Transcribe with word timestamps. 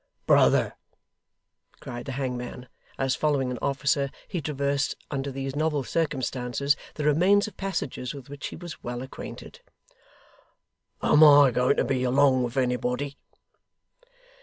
'Brother,' 0.25 0.73
cried 1.79 2.07
the 2.07 2.13
hangman, 2.13 2.67
as, 2.97 3.13
following 3.15 3.51
an 3.51 3.59
officer, 3.61 4.09
he 4.27 4.41
traversed 4.41 4.95
under 5.11 5.29
these 5.31 5.55
novel 5.55 5.83
circumstances 5.83 6.75
the 6.95 7.03
remains 7.03 7.47
of 7.47 7.55
passages 7.55 8.11
with 8.11 8.27
which 8.27 8.47
he 8.47 8.55
was 8.55 8.81
well 8.83 9.03
acquainted, 9.03 9.61
'am 11.03 11.23
I 11.23 11.51
going 11.51 11.77
to 11.77 11.83
be 11.85 12.01
along 12.03 12.41
with 12.41 12.57
anybody? 12.57 13.15